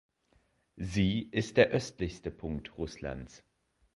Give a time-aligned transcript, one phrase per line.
[0.77, 3.43] Sie ist der östlichste Punkt Russlands.